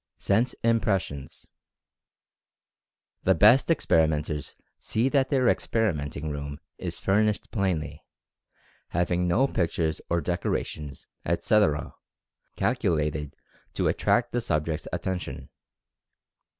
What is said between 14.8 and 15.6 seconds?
at tention.